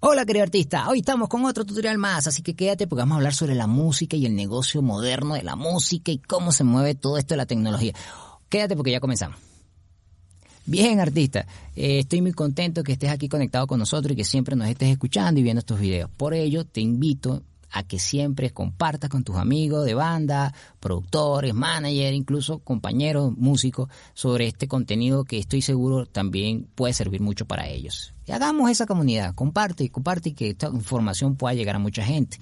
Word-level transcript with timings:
Hola 0.00 0.24
querido 0.24 0.44
artista, 0.44 0.88
hoy 0.88 1.00
estamos 1.00 1.28
con 1.28 1.44
otro 1.44 1.64
tutorial 1.64 1.98
más, 1.98 2.28
así 2.28 2.40
que 2.40 2.54
quédate 2.54 2.86
porque 2.86 3.00
vamos 3.00 3.14
a 3.14 3.16
hablar 3.16 3.34
sobre 3.34 3.56
la 3.56 3.66
música 3.66 4.16
y 4.16 4.26
el 4.26 4.36
negocio 4.36 4.80
moderno 4.80 5.34
de 5.34 5.42
la 5.42 5.56
música 5.56 6.12
y 6.12 6.18
cómo 6.18 6.52
se 6.52 6.62
mueve 6.62 6.94
todo 6.94 7.18
esto 7.18 7.34
de 7.34 7.38
la 7.38 7.46
tecnología. 7.46 7.94
Quédate 8.48 8.76
porque 8.76 8.92
ya 8.92 9.00
comenzamos. 9.00 9.38
Bien 10.66 11.00
artista, 11.00 11.48
eh, 11.74 11.98
estoy 11.98 12.22
muy 12.22 12.30
contento 12.30 12.84
que 12.84 12.92
estés 12.92 13.10
aquí 13.10 13.28
conectado 13.28 13.66
con 13.66 13.80
nosotros 13.80 14.12
y 14.12 14.16
que 14.16 14.24
siempre 14.24 14.54
nos 14.54 14.68
estés 14.68 14.90
escuchando 14.90 15.40
y 15.40 15.42
viendo 15.42 15.58
estos 15.58 15.80
videos. 15.80 16.08
Por 16.16 16.32
ello 16.32 16.64
te 16.64 16.80
invito 16.80 17.42
a 17.70 17.82
que 17.82 17.98
siempre 17.98 18.50
compartas 18.50 19.10
con 19.10 19.24
tus 19.24 19.36
amigos 19.36 19.84
de 19.84 19.94
banda, 19.94 20.54
productores, 20.80 21.54
managers, 21.54 22.16
incluso 22.16 22.60
compañeros 22.60 23.36
músicos 23.36 23.88
sobre 24.14 24.46
este 24.46 24.68
contenido 24.68 25.24
que 25.24 25.38
estoy 25.38 25.62
seguro 25.62 26.06
también 26.06 26.68
puede 26.74 26.92
servir 26.92 27.20
mucho 27.20 27.46
para 27.46 27.68
ellos. 27.68 28.14
Y 28.26 28.32
hagamos 28.32 28.70
esa 28.70 28.86
comunidad, 28.86 29.34
comparte 29.34 29.84
y 29.84 29.88
comparte 29.88 30.30
y 30.30 30.32
que 30.32 30.50
esta 30.50 30.68
información 30.68 31.36
pueda 31.36 31.54
llegar 31.54 31.76
a 31.76 31.80
mucha 31.80 32.04
gente. 32.04 32.38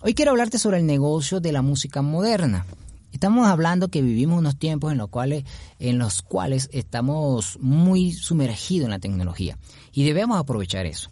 Hoy 0.00 0.14
quiero 0.14 0.30
hablarte 0.30 0.58
sobre 0.58 0.78
el 0.78 0.86
negocio 0.86 1.40
de 1.40 1.52
la 1.52 1.62
música 1.62 2.02
moderna. 2.02 2.66
Estamos 3.12 3.48
hablando 3.48 3.88
que 3.88 4.02
vivimos 4.02 4.38
unos 4.38 4.58
tiempos 4.58 4.92
en 4.92 4.98
los 4.98 5.08
cuales, 5.08 5.44
en 5.78 5.98
los 5.98 6.22
cuales 6.22 6.68
estamos 6.72 7.58
muy 7.60 8.12
sumergidos 8.12 8.84
en 8.84 8.90
la 8.90 8.98
tecnología 8.98 9.58
y 9.92 10.04
debemos 10.04 10.38
aprovechar 10.38 10.86
eso. 10.86 11.10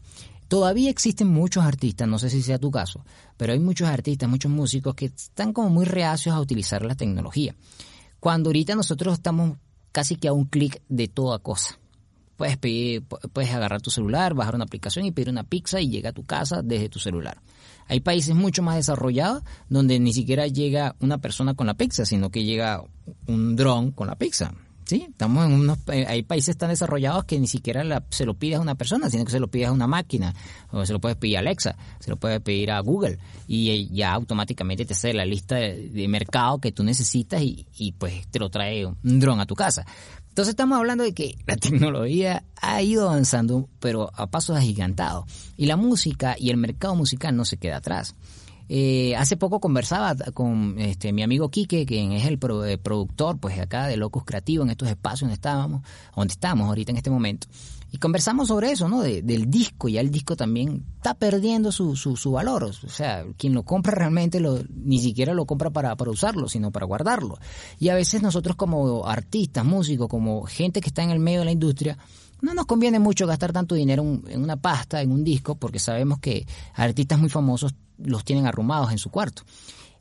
Todavía 0.49 0.91
existen 0.91 1.29
muchos 1.29 1.65
artistas, 1.65 2.07
no 2.07 2.19
sé 2.19 2.31
si 2.31 2.41
sea 2.41 2.59
tu 2.59 2.71
caso, 2.71 3.05
pero 3.37 3.53
hay 3.53 3.59
muchos 3.59 3.89
artistas, 3.89 4.29
muchos 4.29 4.51
músicos 4.51 4.95
que 4.95 5.07
están 5.07 5.53
como 5.53 5.71
muy 5.71 5.85
reacios 5.85 6.35
a 6.35 6.41
utilizar 6.41 6.85
la 6.85 6.95
tecnología. 6.95 7.55
Cuando 8.21 8.51
ahorita 8.51 8.77
nosotros 8.77 9.15
estamos 9.15 9.57
casi 9.91 10.17
que 10.17 10.29
a 10.29 10.33
un 10.33 10.45
clic 10.45 10.83
de 10.89 11.09
toda 11.09 11.39
cosa. 11.39 11.79
Puedes 12.37 12.59
pedir, 12.59 13.03
puedes 13.33 13.51
agarrar 13.51 13.81
tu 13.81 13.91
celular, 13.91 14.35
bajar 14.35 14.55
una 14.55 14.65
aplicación 14.65 15.07
y 15.07 15.11
pedir 15.11 15.31
una 15.31 15.45
pizza 15.45 15.81
y 15.81 15.89
llega 15.89 16.11
a 16.11 16.13
tu 16.13 16.25
casa 16.25 16.61
desde 16.63 16.91
tu 16.91 16.99
celular. 16.99 17.41
Hay 17.89 18.01
países 18.01 18.35
mucho 18.35 18.63
más 18.63 18.77
desarrollados 18.77 19.43
donde 19.69 19.99
ni 19.99 20.13
siquiera 20.13 20.47
llega 20.47 20.97
una 21.01 21.19
persona 21.19 21.55
con 21.55 21.67
la 21.67 21.75
pizza, 21.75 22.05
sino 22.05 22.31
que 22.31 22.45
llega 22.45 22.85
un 23.27 23.57
dron 23.57 23.91
con 23.91 24.07
la 24.07 24.17
pizza. 24.17 24.53
Sí, 24.87 25.05
estamos 25.11 25.45
en 25.47 25.53
unos, 25.53 25.79
eh, 25.89 26.07
hay 26.07 26.23
países 26.23 26.57
tan 26.57 26.71
desarrollados 26.71 27.25
que 27.25 27.41
ni 27.41 27.49
siquiera 27.49 28.05
se 28.11 28.25
lo 28.25 28.35
pides 28.35 28.59
a 28.59 28.61
una 28.61 28.77
persona, 28.77 29.11
sino 29.11 29.25
que 29.25 29.33
se 29.33 29.41
lo 29.41 29.49
pides 29.49 29.67
a 29.67 29.73
una 29.73 29.89
máquina, 29.89 30.33
o 30.71 30.87
se 30.87 30.93
lo 30.93 31.01
puedes 31.01 31.19
pedir 31.19 31.39
a 31.39 31.41
Alexa, 31.41 31.77
se 31.99 32.09
lo 32.09 32.17
puedes 32.17 32.41
pedir 32.41 32.71
a 32.71 32.79
Google, 32.79 33.19
y 33.49 33.71
eh, 33.71 33.89
ya 33.91 34.13
automáticamente 34.13 34.85
te 34.85 34.95
sale 34.95 35.15
la 35.15 35.27
lista 35.27 35.57
de, 35.57 36.07
mercado 36.07 36.61
que 36.61 36.71
tú 36.71 36.85
necesitas 36.85 37.43
y, 37.43 37.67
y, 37.77 37.93
pues 37.93 38.29
te 38.29 38.39
lo 38.39 38.49
trae 38.49 38.87
un 38.87 38.97
dron 39.03 39.41
a 39.41 39.47
tu 39.47 39.57
casa. 39.57 39.85
Entonces 40.29 40.51
estamos 40.51 40.79
hablando 40.79 41.03
de 41.03 41.15
que 41.15 41.37
la 41.49 41.57
tecnología 41.57 42.45
ha 42.63 42.81
ido 42.81 43.09
avanzando, 43.09 43.69
pero 43.81 44.13
a 44.15 44.29
pasos 44.29 44.57
agigantados, 44.57 45.25
y 45.57 45.67
la 45.67 45.77
música 45.77 46.37
y 46.39 46.51
el 46.51 46.59
mercado 46.59 46.95
musical 46.95 47.35
no 47.35 47.45
se 47.45 47.57
queda 47.57 47.79
atrás. 47.79 48.15
Eh, 48.69 49.15
hace 49.17 49.37
poco 49.37 49.61
conversaba 49.61 50.15
con 50.35 50.77
este, 50.79 51.13
mi 51.13 51.23
amigo 51.23 51.51
Quique, 51.51 51.87
quien 51.87 52.13
es 52.13 52.27
el 52.27 52.39
eh, 52.65 52.79
productor 52.79 53.39
pues 53.39 53.59
acá 53.59 53.87
de 53.87 53.97
Locus 53.97 54.25
Creativo 54.25 54.65
en 54.65 54.71
estos 54.71 54.89
espacios 54.89 55.21
donde 55.21 55.35
estábamos, 55.35 55.83
donde 56.15 56.33
estamos 56.33 56.69
ahorita 56.69 56.91
en 56.91 56.97
este 56.97 57.11
momento. 57.11 57.47
Y 57.93 57.99
conversamos 57.99 58.49
sobre 58.49 58.73
eso, 58.73 58.89
¿no? 58.89 59.03
del 59.03 59.49
disco. 59.49 59.89
Ya 59.89 60.01
el 60.01 60.11
disco 60.11 60.37
también 60.37 60.85
está 60.97 61.15
perdiendo 61.15 61.71
su, 61.71 61.95
su, 61.95 62.17
su 62.17 62.33
valor. 62.33 62.65
O 62.65 62.73
sea, 62.73 63.25
quien 63.39 63.55
lo 63.55 63.63
compra 63.63 63.95
realmente 63.95 64.41
lo, 64.41 64.59
ni 64.75 64.99
siquiera 64.99 65.33
lo 65.33 65.47
compra 65.47 65.71
para, 65.71 65.95
para 65.95 66.11
usarlo, 66.11 66.49
sino 66.49 66.73
para 66.73 66.85
guardarlo. 66.85 67.39
Y 67.79 67.89
a 67.91 67.95
veces 67.95 68.23
nosotros 68.23 68.57
como 68.57 69.07
artistas, 69.07 69.65
músicos, 69.65 70.09
como 70.09 70.43
gente 70.43 70.81
que 70.81 70.89
está 70.89 71.05
en 71.05 71.11
el 71.11 71.21
medio 71.21 71.39
de 71.39 71.45
la 71.45 71.53
industria, 71.53 71.97
no 72.43 72.55
nos 72.55 72.67
conviene 72.67 72.99
mucho 72.99 73.27
gastar 73.27 73.53
tanto 73.53 73.75
dinero 73.75 74.03
en 74.03 74.43
una 74.43 74.57
pasta, 74.57 75.01
en 75.01 75.13
un 75.13 75.25
disco, 75.25 75.55
porque 75.55 75.79
sabemos 75.79 76.19
que 76.19 76.47
artistas 76.75 77.19
muy 77.19 77.31
famosos 77.31 77.75
los 77.99 78.25
tienen 78.25 78.47
arrumados 78.47 78.93
en 78.93 78.99
su 78.99 79.11
cuarto. 79.11 79.43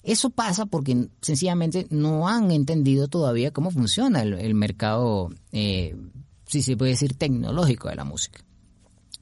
Eso 0.03 0.29
pasa 0.29 0.67
porque 0.67 1.09
sencillamente 1.21 1.87
no 1.89 2.27
han 2.27 2.51
entendido 2.51 3.07
todavía 3.07 3.51
cómo 3.51 3.71
funciona 3.71 4.21
el, 4.21 4.53
mercado, 4.53 5.29
eh, 5.51 5.95
si 6.45 6.61
se 6.61 6.77
puede 6.77 6.91
decir, 6.91 7.15
tecnológico 7.15 7.89
de 7.89 7.95
la 7.95 8.03
música. 8.03 8.41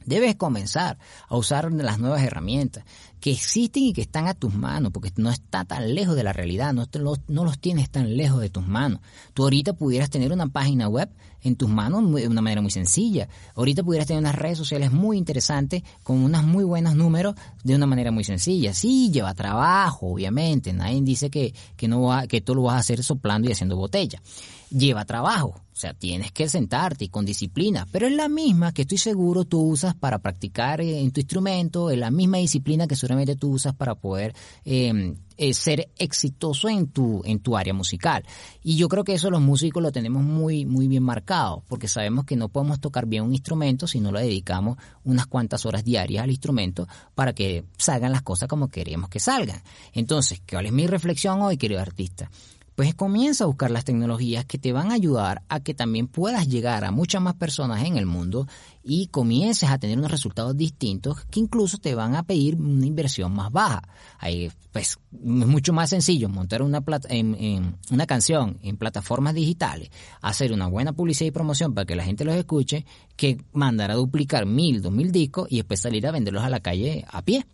Debes 0.06 0.36
comenzar 0.36 0.98
a 1.30 1.38
usar 1.38 1.72
las 1.72 2.00
nuevas 2.00 2.22
herramientas 2.22 2.84
que 3.24 3.32
existen 3.32 3.84
y 3.84 3.94
que 3.94 4.02
están 4.02 4.28
a 4.28 4.34
tus 4.34 4.54
manos, 4.54 4.92
porque 4.92 5.10
no 5.16 5.30
está 5.30 5.64
tan 5.64 5.96
lejos 5.96 6.14
de 6.14 6.24
la 6.24 6.34
realidad, 6.34 6.74
no, 6.74 6.86
los, 7.00 7.22
no 7.30 7.46
los 7.46 7.58
tienes 7.58 7.90
tan 7.90 8.18
lejos 8.18 8.42
de 8.42 8.50
tus 8.50 8.68
manos. 8.68 9.00
Tú 9.34 9.44
ahorita 9.44 9.72
pudieras 9.72 10.10
tener 10.10 10.34
una 10.34 10.48
página 10.48 10.90
web 10.90 11.10
en 11.42 11.56
tus 11.56 11.70
manos 11.70 12.14
de 12.14 12.28
una 12.28 12.42
manera 12.42 12.62
muy 12.62 12.72
sencilla. 12.72 13.30
Ahorita 13.56 13.82
pudieras 13.82 14.08
tener 14.08 14.20
unas 14.20 14.36
redes 14.36 14.58
sociales 14.58 14.92
muy 14.92 15.18
interesantes 15.18 15.84
con 16.04 16.18
unos 16.22 16.44
muy 16.44 16.66
buenos 16.66 16.96
números 16.96 17.36
de 17.64 17.74
una 17.74 17.86
manera 17.86 18.12
muy 18.12 18.26
sencilla. 18.26 18.74
Sí, 18.74 19.10
lleva 19.10 19.34
trabajo, 19.34 20.08
obviamente. 20.08 20.74
Nadie 20.74 21.02
dice 21.02 21.30
que, 21.30 21.54
que, 21.78 21.88
no 21.88 22.02
va, 22.02 22.28
que 22.28 22.42
tú 22.42 22.54
lo 22.56 22.64
vas 22.64 22.76
a 22.76 22.80
hacer 22.80 23.06
soplando 23.06 23.48
y 23.48 23.54
haciendo 23.54 23.78
botella. 23.78 24.22
Lleva 24.70 25.06
trabajo. 25.06 25.56
O 25.74 25.76
sea, 25.76 25.96
tienes 25.96 26.32
que 26.32 26.48
sentarte 26.48 27.06
y 27.06 27.10
con 27.10 27.26
disciplina, 27.26 27.88
pero 27.92 28.06
es 28.06 28.14
la 28.14 28.30
misma 28.30 28.74
que 28.74 28.84
estoy 28.84 29.00
seguro 29.00 29.44
tú 29.44 29.60
usas 29.60 29.96
para 29.96 30.20
practicar 30.20 30.82
en 30.82 31.10
tu 31.12 31.20
instrumento, 31.20 31.90
es 31.90 31.98
la 31.98 32.12
misma 32.12 32.38
disciplina 32.38 32.86
que 32.86 32.96
tú 33.38 33.52
usas 33.52 33.74
para 33.74 33.96
poder 33.96 34.34
em, 34.66 35.16
eh, 35.38 35.54
ser 35.54 35.90
exitoso 35.98 36.70
en 36.70 36.88
tu, 36.88 37.22
en 37.26 37.40
tu 37.40 37.58
área 37.58 37.74
musical. 37.74 38.24
Y 38.62 38.76
yo 38.78 38.88
creo 38.88 39.04
que 39.04 39.14
eso 39.14 39.30
los 39.30 39.42
músicos 39.42 39.82
lo 39.82 39.92
tenemos 39.92 40.24
muy, 40.24 40.66
muy 40.66 40.88
bien 40.88 41.04
marcado, 41.04 41.64
porque 41.68 41.88
sabemos 41.88 42.26
que 42.26 42.36
no 42.36 42.50
podemos 42.50 42.80
tocar 42.80 43.06
bien 43.06 43.24
un 43.24 43.34
instrumento 43.34 43.88
si 43.88 44.00
no 44.00 44.12
le 44.12 44.22
dedicamos 44.22 44.78
unas 45.04 45.26
cuantas 45.28 45.66
horas 45.66 45.84
diarias 45.84 46.24
al 46.24 46.30
instrumento 46.30 46.88
para 47.16 47.34
que 47.34 47.66
salgan 47.78 48.12
las 48.12 48.22
cosas 48.22 48.48
como 48.48 48.68
queremos 48.68 49.10
que 49.10 49.20
salgan. 49.20 49.62
Entonces, 49.94 50.42
¿cuál 50.50 50.68
es 50.68 50.72
mi 50.72 50.88
reflexión 50.88 51.42
hoy, 51.42 51.58
querido 51.58 51.82
artista? 51.82 52.30
Pues 52.76 52.96
comienza 52.96 53.44
a 53.44 53.48
buscar 53.48 53.72
las 53.72 53.86
tecnologías 53.86 54.46
que 54.46 54.58
te 54.58 54.74
van 54.74 54.92
a 54.92 54.96
ayudar 54.96 55.44
a 55.50 55.60
que 55.60 55.74
también 55.74 56.08
puedas 56.08 56.48
llegar 56.48 56.86
a 56.86 56.92
muchas 56.92 57.22
más 57.22 57.36
personas 57.36 57.84
en 57.84 57.98
el 57.98 58.06
mundo 58.06 58.48
y 58.84 59.08
comiences 59.08 59.70
a 59.70 59.78
tener 59.78 59.98
unos 59.98 60.12
resultados 60.12 60.58
distintos 60.58 61.24
que 61.26 61.40
incluso 61.40 61.78
te 61.78 61.96
van 61.96 62.16
a 62.16 62.24
pedir 62.24 62.56
una 62.56 62.86
inversión 62.86 63.34
más 63.34 63.52
baja. 63.52 63.82
Ahí, 64.20 64.52
pues, 64.72 64.98
es 65.12 65.48
mucho 65.48 65.74
más 65.74 65.90
sencillo 65.90 66.30
montar 66.30 66.62
una, 66.62 66.84
en, 67.10 67.78
una 67.92 68.06
canción 68.06 68.58
en 68.62 68.78
plataformas 68.78 69.34
digitales, 69.34 69.90
hacer 70.22 70.52
una 70.52 70.68
buena 70.68 70.94
publicidad 70.94 71.28
y 71.28 71.32
promoción 71.32 71.74
para 71.74 71.86
que 71.86 71.96
la 71.96 72.04
gente 72.04 72.26
los 72.26 72.36
escuche, 72.36 72.86
que 73.16 73.38
mandar 73.54 73.92
a 73.92 73.96
duplicar 73.96 74.46
mil, 74.46 74.82
dos 74.82 74.92
mil 74.92 75.12
discos 75.12 75.48
y 75.50 75.58
después 75.58 75.80
salir 75.80 76.06
a 76.08 76.12
venderlos 76.12 76.44
a 76.44 76.50
la 76.50 76.60
calle 76.60 77.06
a 77.10 77.22
pie. 77.22 77.46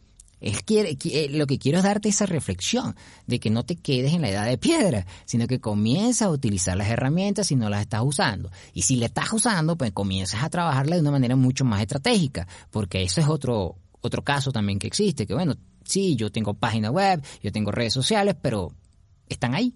Eh, 0.42 1.28
lo 1.32 1.48
que 1.48 1.60
quiero 1.60 1.80
es 1.80 1.84
darte 1.84 2.10
esa 2.10 2.26
reflexión 2.26 2.96
de 3.28 3.40
que 3.40 3.50
no 3.50 3.64
te 3.64 3.76
quedes 3.76 4.14
en 4.14 4.22
la 4.22 4.30
edad 4.30 4.46
de 4.46 4.58
piedra, 4.58 5.06
sino 5.26 5.48
que 5.48 5.60
comienzas 5.60 6.24
a 6.24 6.32
utilizar 6.32 6.78
las 6.78 6.90
herramientas 6.90 7.48
si 7.48 7.56
no 7.56 7.70
las 7.70 7.82
estás 7.82 8.02
usando. 8.04 8.52
Y 8.74 8.84
si 8.84 8.96
las 8.96 9.10
estás 9.10 9.34
usando, 9.34 9.78
pues 9.78 9.92
comienzas 9.92 10.44
a 10.44 10.50
trabajarlas 10.50 10.98
de 10.98 11.02
una 11.02 11.12
manera 11.12 11.36
mucho 11.36 11.66
más 11.66 11.82
estratégica, 11.82 12.48
porque 12.72 13.04
eso 13.04 13.22
es 13.22 13.28
otro, 13.28 13.78
otro 14.02 14.24
caso 14.24 14.52
también 14.52 14.80
que 14.80 14.88
existe, 14.88 15.26
que 15.26 15.34
bueno, 15.34 15.56
sí, 15.84 16.16
yo 16.16 16.32
tengo 16.32 16.54
página 16.54 16.92
web, 16.92 17.24
yo 17.42 17.52
tengo 17.52 17.72
redes 17.72 17.94
sociales, 17.94 18.36
pero 18.42 18.74
están 19.28 19.56
ahí. 19.56 19.76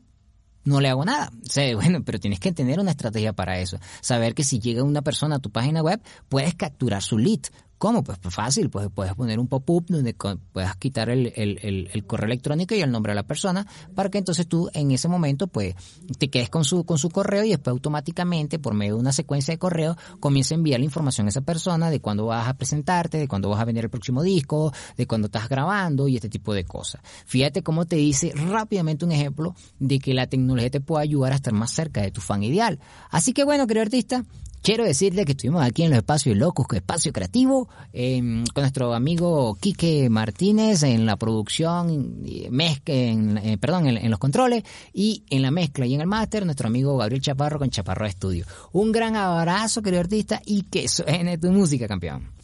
No 0.66 0.80
le 0.80 0.88
hago 0.88 1.04
nada. 1.04 1.30
O 1.30 1.76
bueno, 1.76 2.04
pero 2.06 2.20
tienes 2.20 2.40
que 2.40 2.54
tener 2.54 2.80
una 2.80 2.92
estrategia 2.92 3.34
para 3.34 3.60
eso. 3.60 3.78
Saber 4.02 4.34
que 4.34 4.44
si 4.44 4.60
llega 4.60 4.84
una 4.84 5.02
persona 5.02 5.36
a 5.36 5.40
tu 5.40 5.50
página 5.50 5.82
web, 5.82 6.02
puedes 6.30 6.56
capturar 6.56 7.02
su 7.02 7.18
lead, 7.18 7.42
¿Cómo? 7.84 8.02
Pues, 8.02 8.18
pues, 8.18 8.34
fácil, 8.34 8.70
pues 8.70 8.88
puedes 8.96 9.14
poner 9.14 9.40
un 9.40 9.50
pop-up 9.50 9.84
donde 9.90 10.14
puedas 10.14 10.78
quitar 10.78 11.10
el, 11.10 11.34
el, 11.36 12.06
correo 12.08 12.28
electrónico 12.28 12.74
y 12.76 12.80
el 12.80 12.90
nombre 12.90 13.12
de 13.12 13.16
la 13.16 13.24
persona 13.24 13.68
para 13.94 14.10
que 14.10 14.20
entonces 14.20 14.48
tú 14.48 14.70
en 14.74 14.92
ese 14.92 15.10
momento 15.10 15.48
pues 15.48 15.76
te 16.18 16.30
quedes 16.30 16.50
con 16.50 16.64
su, 16.64 16.86
con 16.86 16.98
su 16.98 17.10
correo 17.10 17.44
y 17.44 17.50
después 17.50 17.74
automáticamente 17.74 18.58
por 18.58 18.74
medio 18.74 18.94
de 18.94 19.02
una 19.02 19.12
secuencia 19.12 19.54
de 19.54 19.58
correo 19.58 19.98
comienza 20.22 20.56
a 20.56 20.60
enviar 20.60 20.80
la 20.80 20.86
información 20.86 21.28
a 21.28 21.32
esa 21.32 21.42
persona 21.42 21.90
de 21.90 22.00
cuándo 22.00 22.28
vas 22.28 22.48
a 22.48 22.54
presentarte, 22.54 23.18
de 23.18 23.28
cuándo 23.28 23.50
vas 23.50 23.60
a 23.60 23.66
vender 23.66 23.84
el 23.84 23.90
próximo 23.90 24.24
disco, 24.24 24.72
de 24.96 25.06
cuándo 25.06 25.26
estás 25.26 25.50
grabando 25.50 26.08
y 26.08 26.16
este 26.16 26.30
tipo 26.30 26.54
de 26.54 26.64
cosas. 26.64 27.02
Fíjate 27.26 27.64
cómo 27.64 27.84
te 27.84 27.98
dice 27.98 28.32
rápidamente 28.34 29.04
un 29.04 29.12
ejemplo 29.12 29.56
de 29.80 30.00
que 30.00 30.14
la 30.14 30.28
tecnología 30.28 30.70
te 30.70 30.80
puede 30.80 31.04
ayudar 31.04 31.34
a 31.34 31.36
estar 31.36 31.52
más 31.52 31.72
cerca 31.72 32.02
de 32.02 32.12
tu 32.12 32.22
fan 32.22 32.44
ideal. 32.44 32.80
Así 33.10 33.34
que 33.34 33.44
bueno, 33.44 33.68
querido 33.68 33.82
artista, 33.82 34.24
Quiero 34.64 34.86
decirle 34.86 35.26
que 35.26 35.34
estuvimos 35.34 35.62
aquí 35.62 35.84
en 35.84 35.90
los 35.90 35.98
espacios 35.98 36.38
locos, 36.38 36.66
espacio 36.72 37.12
creativo, 37.12 37.68
em, 37.92 38.46
con 38.54 38.62
nuestro 38.62 38.94
amigo 38.94 39.58
Quique 39.60 40.10
Martínez 40.10 40.84
en 40.84 41.06
la 41.06 41.18
producción, 41.18 42.24
mezcla, 42.50 42.96
en, 42.96 43.38
eh, 43.40 43.58
perdón, 43.58 43.88
en, 43.88 44.10
los 44.10 44.20
controles 44.20 44.64
y 44.94 45.26
en 45.30 45.42
la 45.42 45.52
mezcla 45.52 45.86
y 45.86 45.96
en 45.96 46.00
el 46.00 46.08
máster, 46.08 46.46
nuestro 46.46 46.68
amigo 46.68 46.96
Gabriel 46.96 47.22
Chaparro 47.22 47.60
con 47.60 47.72
Chaparro 47.72 48.06
Estudio. 48.06 48.46
Un 48.72 48.94
gran 48.94 49.18
abrazo, 49.18 49.82
querido 49.82 50.00
artista, 50.00 50.42
y 50.46 50.62
que 50.64 50.88
suene 50.88 51.38
tu 51.38 51.52
música, 51.52 51.86
campeón. 51.86 52.43